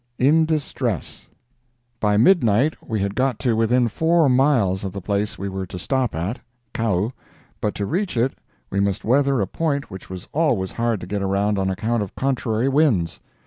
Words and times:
IN 0.17 0.45
DISTRESS 0.45 1.27
By 1.99 2.17
midnight 2.17 2.73
we 2.89 3.01
had 3.01 3.13
got 3.13 3.37
to 3.41 3.55
within 3.55 3.87
four 3.87 4.27
miles 4.29 4.83
of 4.83 4.93
the 4.93 4.99
place 4.99 5.37
we 5.37 5.47
were 5.47 5.67
to 5.67 5.77
stop 5.77 6.15
at—Kau, 6.15 7.11
but 7.61 7.75
to 7.75 7.85
reach 7.85 8.17
it 8.17 8.33
we 8.71 8.79
must 8.79 9.05
weather 9.05 9.41
a 9.41 9.45
point 9.45 9.91
which 9.91 10.09
was 10.09 10.27
always 10.31 10.71
hard 10.71 11.01
to 11.01 11.05
get 11.05 11.21
around 11.21 11.59
on 11.59 11.69
account 11.69 12.01
of 12.01 12.15
contrary 12.15 12.67
winds. 12.67 13.19